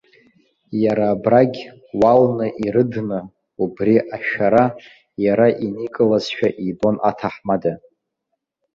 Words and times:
Иара 0.83 1.05
абрагь, 1.15 1.61
уалны 1.99 2.47
ирыдны, 2.65 3.19
убри 3.63 3.95
ашәара 4.15 4.65
иара 5.25 5.47
иникылазшәа 5.65 6.49
ибон 6.69 6.95
аҭаҳмада. 7.09 7.73